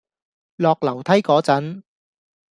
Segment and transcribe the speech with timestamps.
[0.55, 1.83] 落樓梯嗰陣